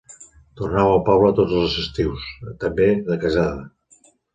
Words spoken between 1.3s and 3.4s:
tots els estius, també de